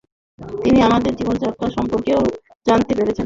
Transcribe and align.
তিনি 0.63 0.79
আমাদের 0.81 1.11
জীবনযাত্রা 1.15 1.67
সম্পর্কেও 1.69 2.19
জানতে 2.67 2.91
চেয়েছেন। 2.97 3.19